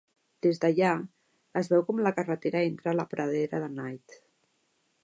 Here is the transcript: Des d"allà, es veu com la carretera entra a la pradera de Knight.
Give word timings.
Des 0.45 0.59
d"allà, 0.63 0.93
es 1.61 1.69
veu 1.75 1.85
com 1.91 2.01
la 2.09 2.15
carretera 2.17 2.65
entra 2.71 2.95
a 2.95 2.99
la 3.03 3.07
pradera 3.13 3.63
de 3.67 3.71
Knight. 3.77 4.19